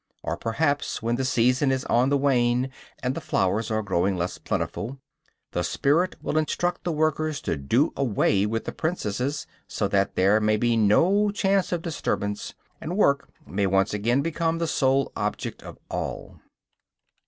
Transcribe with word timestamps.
Or 0.23 0.35
perhaps, 0.35 1.03
when 1.03 1.15
the 1.15 1.23
season 1.23 1.71
is 1.71 1.85
on 1.85 2.09
the 2.09 2.17
wane, 2.17 2.71
and 3.03 3.13
the 3.13 3.21
flowers 3.21 3.69
are 3.69 3.83
growing 3.83 4.17
less 4.17 4.39
plentiful, 4.39 4.97
the 5.51 5.63
spirit 5.63 6.15
will 6.23 6.39
instruct 6.39 6.83
the 6.83 6.91
workers 6.91 7.39
to 7.41 7.55
do 7.55 7.93
away 7.95 8.47
with 8.47 8.65
the 8.65 8.71
princesses, 8.71 9.45
so 9.67 9.87
that 9.89 10.15
there 10.15 10.39
may 10.41 10.57
be 10.57 10.75
no 10.75 11.29
chance 11.29 11.71
of 11.71 11.83
disturbance, 11.83 12.55
and 12.81 12.97
work 12.97 13.29
may 13.45 13.67
once 13.67 13.93
again 13.93 14.23
become 14.23 14.57
the 14.57 14.65
sole 14.65 15.11
object 15.15 15.61
of 15.61 15.77
all. 15.87 16.39